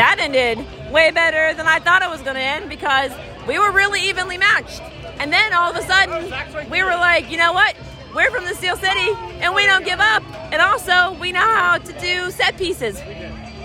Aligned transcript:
that 0.00 0.18
ended 0.18 0.56
way 0.90 1.10
better 1.10 1.52
than 1.52 1.66
I 1.66 1.78
thought 1.78 2.00
it 2.00 2.08
was 2.08 2.22
going 2.22 2.36
to 2.36 2.40
end 2.40 2.70
because 2.70 3.12
we 3.46 3.58
were 3.58 3.70
really 3.70 4.08
evenly 4.08 4.38
matched. 4.38 4.80
And 5.20 5.30
then 5.30 5.52
all 5.52 5.70
of 5.70 5.76
a 5.76 5.82
sudden, 5.82 6.70
we 6.70 6.82
were 6.82 6.96
like, 6.96 7.30
you 7.30 7.36
know 7.36 7.52
what? 7.52 7.76
We're 8.14 8.30
from 8.30 8.46
the 8.46 8.54
Steel 8.54 8.76
City 8.76 9.12
and 9.44 9.54
we 9.54 9.66
don't 9.66 9.84
give 9.84 10.00
up. 10.00 10.22
And 10.52 10.62
also, 10.62 11.12
we 11.20 11.32
know 11.32 11.40
how 11.40 11.76
to 11.76 11.92
do 12.00 12.30
set 12.30 12.56
pieces. 12.56 12.98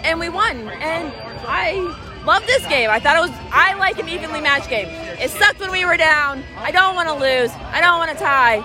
And 0.04 0.20
we 0.20 0.28
won. 0.28 0.58
And 0.68 1.14
I 1.48 1.80
love 2.26 2.46
this 2.46 2.68
game. 2.68 2.90
I 2.90 3.00
thought 3.00 3.16
it 3.16 3.22
was, 3.22 3.32
I 3.54 3.76
like 3.76 3.98
an 3.98 4.10
evenly 4.10 4.42
matched 4.42 4.70
game. 4.70 4.88
It 4.90 5.30
sucked 5.30 5.62
when 5.62 5.72
we 5.72 5.86
were 5.86 5.96
down. 5.96 6.44
I 6.58 6.72
don't 6.72 6.96
want 6.96 7.08
to 7.08 7.14
lose. 7.14 7.52
I 7.72 7.80
don't 7.80 7.98
want 7.98 8.12
to 8.12 8.22
tie. 8.22 8.60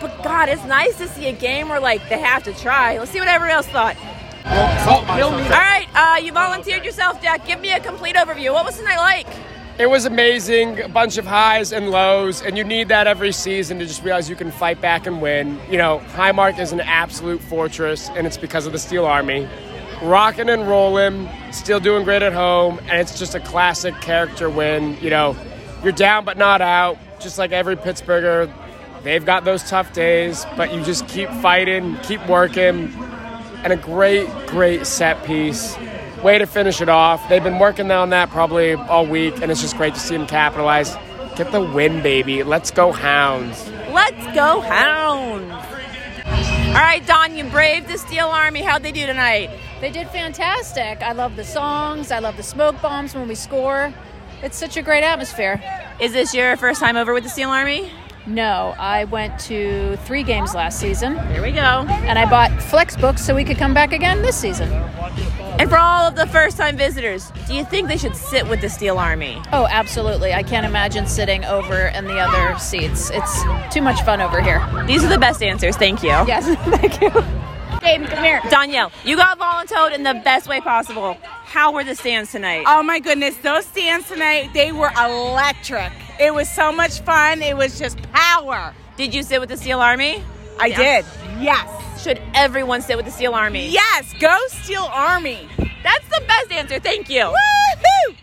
But 0.00 0.24
God, 0.24 0.48
it's 0.48 0.64
nice 0.64 0.98
to 0.98 1.06
see 1.06 1.28
a 1.28 1.32
game 1.32 1.68
where 1.68 1.78
like 1.78 2.08
they 2.08 2.18
have 2.18 2.42
to 2.42 2.52
try. 2.52 2.98
Let's 2.98 3.12
see 3.12 3.20
what 3.20 3.28
everyone 3.28 3.54
else 3.54 3.68
thought. 3.68 3.96
All 4.46 5.60
right, 5.60 5.88
uh, 5.94 6.18
you 6.18 6.32
volunteered 6.32 6.84
yourself, 6.84 7.20
Jack. 7.20 7.46
Give 7.46 7.60
me 7.60 7.72
a 7.72 7.80
complete 7.80 8.16
overview. 8.16 8.52
What 8.52 8.64
was 8.64 8.76
the 8.76 8.84
night 8.84 8.98
like? 8.98 9.26
It 9.78 9.90
was 9.90 10.06
amazing, 10.06 10.80
a 10.80 10.88
bunch 10.88 11.18
of 11.18 11.26
highs 11.26 11.72
and 11.72 11.90
lows, 11.90 12.40
and 12.40 12.56
you 12.56 12.64
need 12.64 12.88
that 12.88 13.06
every 13.06 13.32
season 13.32 13.78
to 13.80 13.86
just 13.86 14.02
realize 14.02 14.30
you 14.30 14.36
can 14.36 14.50
fight 14.50 14.80
back 14.80 15.06
and 15.06 15.20
win. 15.20 15.60
You 15.68 15.78
know, 15.78 16.00
Highmark 16.12 16.58
is 16.58 16.72
an 16.72 16.80
absolute 16.80 17.42
fortress, 17.42 18.08
and 18.10 18.26
it's 18.26 18.38
because 18.38 18.66
of 18.66 18.72
the 18.72 18.78
Steel 18.78 19.04
Army. 19.04 19.46
Rocking 20.00 20.48
and 20.48 20.66
rolling, 20.68 21.28
still 21.50 21.80
doing 21.80 22.04
great 22.04 22.22
at 22.22 22.32
home, 22.32 22.78
and 22.88 23.00
it's 23.00 23.18
just 23.18 23.34
a 23.34 23.40
classic 23.40 23.94
character 24.00 24.48
win. 24.48 24.96
You 25.02 25.10
know, 25.10 25.36
you're 25.82 25.92
down 25.92 26.24
but 26.24 26.38
not 26.38 26.62
out, 26.62 26.96
just 27.20 27.36
like 27.36 27.52
every 27.52 27.76
Pittsburgher. 27.76 28.50
They've 29.02 29.24
got 29.24 29.44
those 29.44 29.62
tough 29.68 29.92
days, 29.92 30.46
but 30.56 30.72
you 30.72 30.82
just 30.84 31.06
keep 31.08 31.28
fighting, 31.28 31.96
keep 31.98 32.26
working, 32.26 32.92
and 33.66 33.72
a 33.72 33.76
great, 33.76 34.28
great 34.46 34.86
set 34.86 35.24
piece. 35.24 35.76
Way 36.22 36.38
to 36.38 36.46
finish 36.46 36.80
it 36.80 36.88
off. 36.88 37.28
They've 37.28 37.42
been 37.42 37.58
working 37.58 37.90
on 37.90 38.10
that 38.10 38.30
probably 38.30 38.74
all 38.74 39.04
week, 39.04 39.42
and 39.42 39.50
it's 39.50 39.60
just 39.60 39.76
great 39.76 39.92
to 39.94 39.98
see 39.98 40.16
them 40.16 40.28
capitalize. 40.28 40.96
Get 41.34 41.50
the 41.50 41.60
win, 41.60 42.00
baby. 42.00 42.44
Let's 42.44 42.70
go, 42.70 42.92
Hounds. 42.92 43.68
Let's 43.90 44.24
go, 44.36 44.60
Hounds. 44.60 45.50
All 46.68 46.82
right, 46.82 47.04
Don, 47.08 47.36
you 47.36 47.42
braved 47.42 47.88
the 47.88 47.98
Steel 47.98 48.26
Army. 48.26 48.62
How'd 48.62 48.84
they 48.84 48.92
do 48.92 49.04
tonight? 49.04 49.50
They 49.80 49.90
did 49.90 50.08
fantastic. 50.10 51.02
I 51.02 51.10
love 51.10 51.34
the 51.34 51.44
songs. 51.44 52.12
I 52.12 52.20
love 52.20 52.36
the 52.36 52.44
smoke 52.44 52.80
bombs 52.80 53.16
when 53.16 53.26
we 53.26 53.34
score. 53.34 53.92
It's 54.44 54.56
such 54.56 54.76
a 54.76 54.82
great 54.82 55.02
atmosphere. 55.02 55.60
Is 55.98 56.12
this 56.12 56.32
your 56.32 56.56
first 56.56 56.78
time 56.78 56.96
over 56.96 57.12
with 57.12 57.24
the 57.24 57.30
Steel 57.30 57.50
Army? 57.50 57.90
No, 58.26 58.74
I 58.76 59.04
went 59.04 59.38
to 59.40 59.96
three 59.98 60.24
games 60.24 60.52
last 60.52 60.80
season. 60.80 61.16
Here 61.28 61.42
we 61.42 61.52
go. 61.52 61.60
And 61.60 62.18
I 62.18 62.28
bought 62.28 62.50
flex 62.60 62.96
books 62.96 63.24
so 63.24 63.34
we 63.34 63.44
could 63.44 63.56
come 63.56 63.72
back 63.72 63.92
again 63.92 64.20
this 64.22 64.36
season. 64.36 64.72
And 65.58 65.70
for 65.70 65.78
all 65.78 66.08
of 66.08 66.16
the 66.16 66.26
first 66.26 66.56
time 66.56 66.76
visitors, 66.76 67.30
do 67.46 67.54
you 67.54 67.64
think 67.64 67.88
they 67.88 67.96
should 67.96 68.16
sit 68.16 68.46
with 68.48 68.60
the 68.60 68.68
Steel 68.68 68.98
Army? 68.98 69.40
Oh, 69.52 69.68
absolutely. 69.70 70.34
I 70.34 70.42
can't 70.42 70.66
imagine 70.66 71.06
sitting 71.06 71.44
over 71.44 71.86
in 71.86 72.04
the 72.06 72.18
other 72.18 72.58
seats. 72.58 73.10
It's 73.14 73.42
too 73.72 73.80
much 73.80 74.02
fun 74.02 74.20
over 74.20 74.40
here. 74.40 74.66
These 74.86 75.04
are 75.04 75.08
the 75.08 75.18
best 75.18 75.42
answers. 75.42 75.76
Thank 75.76 76.02
you. 76.02 76.08
Yes, 76.08 76.44
thank 76.80 77.00
you. 77.00 77.10
Gabe, 77.80 78.08
come 78.08 78.24
here. 78.24 78.40
Danielle, 78.50 78.90
you 79.04 79.16
got 79.16 79.38
volunteered 79.38 79.92
in 79.92 80.02
the 80.02 80.20
best 80.24 80.48
way 80.48 80.60
possible. 80.60 81.16
How 81.22 81.72
were 81.72 81.84
the 81.84 81.94
stands 81.94 82.32
tonight? 82.32 82.64
Oh 82.66 82.82
my 82.82 82.98
goodness, 82.98 83.36
those 83.38 83.64
stands 83.66 84.08
tonight, 84.08 84.50
they 84.52 84.72
were 84.72 84.90
electric. 84.98 85.92
It 86.18 86.32
was 86.32 86.48
so 86.48 86.72
much 86.72 87.00
fun. 87.00 87.42
It 87.42 87.56
was 87.56 87.78
just 87.78 88.00
power. 88.12 88.74
Did 88.96 89.14
you 89.14 89.22
sit 89.22 89.40
with 89.40 89.50
the 89.50 89.56
Steel 89.56 89.80
Army? 89.80 90.22
I 90.58 90.66
yeah. 90.66 90.76
did. 90.76 91.06
Yes. 91.40 92.02
Should 92.02 92.20
everyone 92.34 92.80
sit 92.80 92.96
with 92.96 93.04
the 93.04 93.12
Steel 93.12 93.34
Army? 93.34 93.68
Yes. 93.68 94.14
Go 94.18 94.36
Steel 94.48 94.88
Army. 94.90 95.48
That's 95.82 96.08
the 96.08 96.24
best 96.26 96.52
answer. 96.52 96.78
Thank 96.78 97.10
you. 97.10 97.22
Woohoo! 97.22 98.16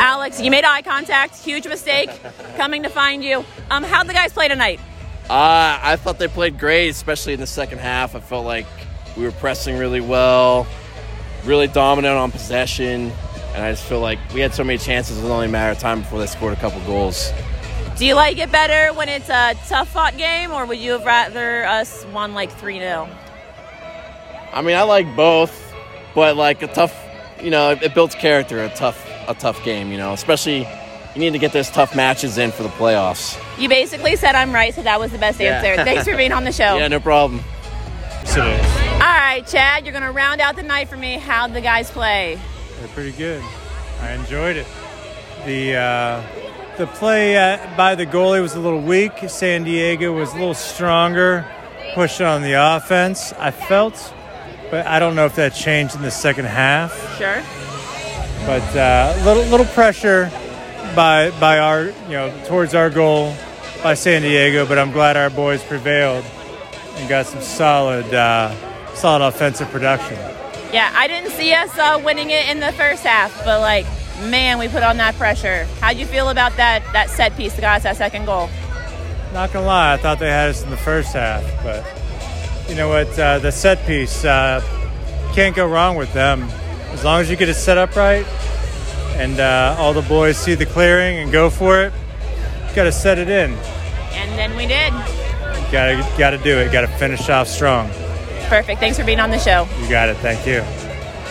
Alex, 0.00 0.40
you 0.40 0.50
made 0.50 0.64
eye 0.64 0.82
contact. 0.82 1.36
Huge 1.36 1.66
mistake 1.66 2.10
coming 2.56 2.82
to 2.82 2.88
find 2.88 3.22
you. 3.22 3.44
Um, 3.70 3.84
how'd 3.84 4.08
the 4.08 4.12
guys 4.12 4.32
play 4.32 4.48
tonight? 4.48 4.80
Uh, 5.30 5.78
I 5.82 5.96
thought 5.96 6.18
they 6.18 6.28
played 6.28 6.58
great, 6.58 6.88
especially 6.88 7.34
in 7.34 7.40
the 7.40 7.46
second 7.46 7.78
half. 7.78 8.14
I 8.14 8.20
felt 8.20 8.44
like 8.44 8.66
we 9.16 9.24
were 9.24 9.32
pressing 9.32 9.78
really 9.78 10.00
well, 10.00 10.66
really 11.44 11.68
dominant 11.68 12.16
on 12.16 12.32
possession. 12.32 13.12
And 13.58 13.66
I 13.66 13.72
just 13.72 13.82
feel 13.88 13.98
like 13.98 14.20
we 14.32 14.38
had 14.38 14.54
so 14.54 14.62
many 14.62 14.78
chances, 14.78 15.18
it 15.18 15.22
was 15.22 15.32
only 15.32 15.46
a 15.46 15.48
matter 15.48 15.72
of 15.72 15.80
time 15.80 16.02
before 16.02 16.20
they 16.20 16.26
scored 16.26 16.52
a 16.52 16.60
couple 16.60 16.80
goals. 16.82 17.32
Do 17.96 18.06
you 18.06 18.14
like 18.14 18.38
it 18.38 18.52
better 18.52 18.94
when 18.96 19.08
it's 19.08 19.28
a 19.28 19.54
tough 19.66 19.88
fought 19.88 20.16
game, 20.16 20.52
or 20.52 20.64
would 20.64 20.78
you 20.78 20.92
have 20.92 21.04
rather 21.04 21.64
us 21.64 22.06
won 22.14 22.34
like 22.34 22.52
3 22.52 22.78
0? 22.78 23.08
I 24.52 24.62
mean, 24.62 24.76
I 24.76 24.82
like 24.82 25.16
both, 25.16 25.74
but 26.14 26.36
like 26.36 26.62
a 26.62 26.68
tough, 26.68 26.96
you 27.42 27.50
know, 27.50 27.70
it 27.70 27.94
builds 27.94 28.14
character, 28.14 28.62
a 28.62 28.68
tough, 28.68 29.04
a 29.26 29.34
tough 29.34 29.64
game, 29.64 29.90
you 29.90 29.98
know, 29.98 30.12
especially 30.12 30.58
you 30.58 31.20
need 31.20 31.32
to 31.32 31.40
get 31.40 31.52
those 31.52 31.68
tough 31.68 31.96
matches 31.96 32.38
in 32.38 32.52
for 32.52 32.62
the 32.62 32.68
playoffs. 32.68 33.36
You 33.60 33.68
basically 33.68 34.14
said 34.14 34.36
I'm 34.36 34.52
right, 34.52 34.72
so 34.72 34.84
that 34.84 35.00
was 35.00 35.10
the 35.10 35.18
best 35.18 35.40
answer. 35.40 35.74
Thanks 35.84 36.04
for 36.04 36.16
being 36.16 36.30
on 36.30 36.44
the 36.44 36.52
show. 36.52 36.76
Yeah, 36.76 36.86
no 36.86 37.00
problem. 37.00 37.42
All 38.28 39.00
right, 39.00 39.42
Chad, 39.48 39.84
you're 39.84 39.92
going 39.92 40.04
to 40.04 40.12
round 40.12 40.40
out 40.40 40.54
the 40.54 40.62
night 40.62 40.88
for 40.88 40.96
me. 40.96 41.14
How'd 41.14 41.54
the 41.54 41.60
guys 41.60 41.90
play? 41.90 42.38
They're 42.78 42.88
pretty 42.88 43.12
good. 43.12 43.42
I 44.00 44.12
enjoyed 44.12 44.56
it. 44.56 44.66
The 45.44 45.76
uh, 45.76 46.22
the 46.76 46.86
play 46.86 47.36
uh, 47.36 47.58
by 47.76 47.96
the 47.96 48.06
goalie 48.06 48.40
was 48.40 48.54
a 48.54 48.60
little 48.60 48.80
weak. 48.80 49.12
San 49.28 49.64
Diego 49.64 50.12
was 50.12 50.32
a 50.32 50.36
little 50.36 50.54
stronger, 50.54 51.44
pushed 51.94 52.20
on 52.20 52.42
the 52.42 52.52
offense. 52.52 53.32
I 53.32 53.50
felt, 53.50 54.14
but 54.70 54.86
I 54.86 55.00
don't 55.00 55.16
know 55.16 55.26
if 55.26 55.34
that 55.36 55.54
changed 55.54 55.96
in 55.96 56.02
the 56.02 56.10
second 56.10 56.44
half. 56.44 56.92
Sure. 57.18 57.42
But 58.46 58.62
a 58.76 58.80
uh, 58.80 59.22
little 59.24 59.44
little 59.44 59.66
pressure 59.66 60.30
by 60.94 61.32
by 61.40 61.58
our 61.58 61.86
you 61.86 62.10
know 62.10 62.44
towards 62.46 62.74
our 62.74 62.90
goal 62.90 63.34
by 63.82 63.94
San 63.94 64.22
Diego. 64.22 64.66
But 64.66 64.78
I'm 64.78 64.92
glad 64.92 65.16
our 65.16 65.30
boys 65.30 65.64
prevailed 65.64 66.24
and 66.94 67.08
got 67.08 67.26
some 67.26 67.42
solid 67.42 68.12
uh, 68.14 68.54
solid 68.94 69.26
offensive 69.26 69.68
production. 69.70 70.16
Yeah, 70.72 70.92
I 70.94 71.06
didn't 71.08 71.30
see 71.30 71.54
us 71.54 71.76
uh, 71.78 72.00
winning 72.04 72.30
it 72.30 72.48
in 72.50 72.60
the 72.60 72.72
first 72.72 73.02
half, 73.02 73.44
but 73.44 73.60
like, 73.60 73.86
man, 74.28 74.58
we 74.58 74.68
put 74.68 74.82
on 74.82 74.98
that 74.98 75.14
pressure. 75.14 75.64
How'd 75.80 75.96
you 75.96 76.04
feel 76.04 76.28
about 76.28 76.56
that 76.56 76.84
that 76.92 77.08
set 77.08 77.36
piece 77.36 77.54
that 77.54 77.62
got 77.62 77.76
us 77.78 77.82
that 77.84 77.96
second 77.96 78.26
goal? 78.26 78.50
Not 79.32 79.52
gonna 79.52 79.66
lie, 79.66 79.94
I 79.94 79.96
thought 79.96 80.18
they 80.18 80.28
had 80.28 80.50
us 80.50 80.62
in 80.62 80.70
the 80.70 80.76
first 80.76 81.14
half, 81.14 81.42
but 81.62 81.84
you 82.68 82.74
know 82.74 82.88
what? 82.88 83.18
Uh, 83.18 83.38
the 83.38 83.50
set 83.50 83.84
piece 83.86 84.24
uh, 84.24 84.60
can't 85.34 85.56
go 85.56 85.66
wrong 85.66 85.96
with 85.96 86.12
them 86.12 86.42
as 86.90 87.04
long 87.04 87.20
as 87.20 87.30
you 87.30 87.36
get 87.36 87.48
it 87.48 87.54
set 87.54 87.78
up 87.78 87.96
right, 87.96 88.26
and 89.16 89.40
uh, 89.40 89.76
all 89.78 89.94
the 89.94 90.02
boys 90.02 90.36
see 90.36 90.54
the 90.54 90.66
clearing 90.66 91.18
and 91.18 91.32
go 91.32 91.48
for 91.48 91.82
it. 91.82 91.92
You 92.68 92.74
got 92.74 92.84
to 92.84 92.92
set 92.92 93.18
it 93.18 93.28
in. 93.28 93.52
And 94.12 94.38
then 94.38 94.54
we 94.56 94.66
did. 94.66 94.92
Got 95.72 95.86
to 95.86 96.14
got 96.18 96.30
to 96.30 96.38
do 96.38 96.58
it. 96.58 96.72
Got 96.72 96.82
to 96.82 96.88
finish 96.98 97.28
off 97.28 97.48
strong. 97.48 97.90
Perfect. 98.48 98.80
Thanks 98.80 98.98
for 98.98 99.04
being 99.04 99.20
on 99.20 99.30
the 99.30 99.38
show. 99.38 99.68
You 99.82 99.88
got 99.88 100.08
it. 100.08 100.16
Thank 100.18 100.46
you. 100.46 100.60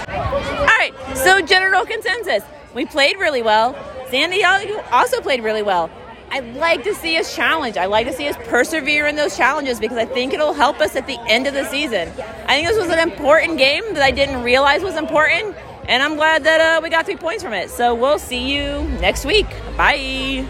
All 0.07 0.65
right. 0.65 0.93
So, 1.15 1.41
general 1.41 1.85
consensus 1.85 2.43
we 2.73 2.85
played 2.85 3.17
really 3.17 3.41
well. 3.41 3.75
Sandy 4.09 4.43
also 4.43 5.19
played 5.19 5.43
really 5.43 5.63
well. 5.63 5.89
I 6.29 6.41
like 6.41 6.83
to 6.83 6.93
see 6.93 7.17
us 7.17 7.35
challenge. 7.35 7.75
I 7.77 7.85
like 7.85 8.05
to 8.05 8.13
see 8.13 8.27
us 8.27 8.35
persevere 8.47 9.07
in 9.07 9.15
those 9.15 9.35
challenges 9.35 9.79
because 9.79 9.97
I 9.97 10.05
think 10.05 10.33
it'll 10.33 10.53
help 10.53 10.79
us 10.79 10.95
at 10.95 11.07
the 11.07 11.17
end 11.27 11.47
of 11.47 11.53
the 11.53 11.65
season. 11.65 12.09
I 12.45 12.55
think 12.55 12.67
this 12.67 12.77
was 12.77 12.89
an 12.89 12.99
important 12.99 13.57
game 13.57 13.83
that 13.93 14.03
I 14.03 14.11
didn't 14.11 14.43
realize 14.43 14.83
was 14.83 14.95
important, 14.95 15.55
and 15.87 16.03
I'm 16.03 16.15
glad 16.15 16.43
that 16.43 16.61
uh, 16.61 16.81
we 16.81 16.89
got 16.89 17.05
three 17.05 17.15
points 17.15 17.43
from 17.43 17.53
it. 17.53 17.69
So 17.69 17.95
we'll 17.95 18.19
see 18.19 18.53
you 18.55 18.83
next 18.99 19.25
week. 19.25 19.47
Bye. 19.75 20.45